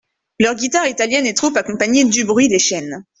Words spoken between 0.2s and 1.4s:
Leur guitare italienne est